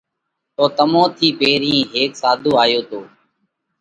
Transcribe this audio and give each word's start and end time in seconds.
تو 0.55 0.63
تمون 0.77 1.05
ٿِي 1.17 1.27
پيرهين 1.39 1.83
ھيڪ 1.93 2.11
ساڌو 2.21 2.51
آيو 2.63 2.81
تو۔ 2.89 2.99